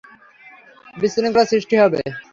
বিশৃঙ্খলার 0.97 1.49
সৃষ্টি 1.51 1.75
হবে। 1.81 1.99